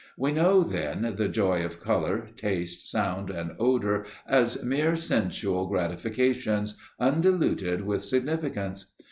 We 0.17 0.31
know, 0.31 0.63
then, 0.63 1.13
the 1.15 1.27
joy 1.27 1.63
of 1.63 1.79
colour, 1.79 2.29
taste, 2.35 2.89
sound 2.89 3.29
and 3.29 3.51
odour 3.59 4.07
as 4.27 4.63
mere 4.63 4.95
sensual 4.95 5.67
gratifications, 5.67 6.75
undiluted 6.99 7.85
with 7.85 8.03
significance. 8.03 8.87